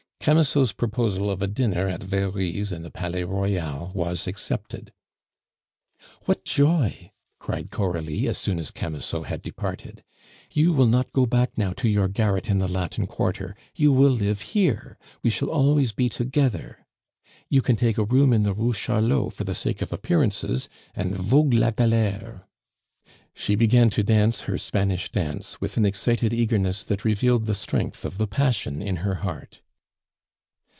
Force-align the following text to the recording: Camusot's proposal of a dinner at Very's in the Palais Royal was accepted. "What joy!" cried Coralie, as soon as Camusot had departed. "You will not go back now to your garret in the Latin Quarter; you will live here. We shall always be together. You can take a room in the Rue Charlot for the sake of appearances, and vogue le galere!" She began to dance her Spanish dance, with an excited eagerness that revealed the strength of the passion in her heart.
Camusot's 0.23 0.71
proposal 0.71 1.31
of 1.31 1.41
a 1.41 1.47
dinner 1.47 1.87
at 1.87 2.03
Very's 2.03 2.71
in 2.71 2.83
the 2.83 2.91
Palais 2.91 3.23
Royal 3.23 3.91
was 3.95 4.27
accepted. 4.27 4.93
"What 6.25 6.45
joy!" 6.45 7.11
cried 7.39 7.71
Coralie, 7.71 8.27
as 8.27 8.37
soon 8.37 8.59
as 8.59 8.69
Camusot 8.69 9.23
had 9.25 9.41
departed. 9.41 10.03
"You 10.53 10.73
will 10.73 10.85
not 10.85 11.11
go 11.11 11.25
back 11.25 11.57
now 11.57 11.73
to 11.73 11.89
your 11.89 12.07
garret 12.07 12.51
in 12.51 12.59
the 12.59 12.67
Latin 12.67 13.07
Quarter; 13.07 13.55
you 13.73 13.91
will 13.91 14.11
live 14.11 14.41
here. 14.53 14.95
We 15.23 15.31
shall 15.31 15.49
always 15.49 15.91
be 15.91 16.07
together. 16.07 16.85
You 17.49 17.63
can 17.63 17.75
take 17.75 17.97
a 17.97 18.03
room 18.03 18.31
in 18.31 18.43
the 18.43 18.53
Rue 18.53 18.73
Charlot 18.73 19.33
for 19.33 19.43
the 19.43 19.55
sake 19.55 19.81
of 19.81 19.91
appearances, 19.91 20.69
and 20.95 21.15
vogue 21.17 21.55
le 21.55 21.71
galere!" 21.71 22.43
She 23.33 23.55
began 23.55 23.89
to 23.89 24.03
dance 24.03 24.41
her 24.41 24.59
Spanish 24.59 25.11
dance, 25.11 25.59
with 25.59 25.77
an 25.77 25.85
excited 25.87 26.31
eagerness 26.31 26.83
that 26.83 27.03
revealed 27.05 27.45
the 27.47 27.55
strength 27.55 28.05
of 28.05 28.19
the 28.19 28.27
passion 28.27 28.83
in 28.83 28.97
her 28.97 29.15
heart. 29.25 29.61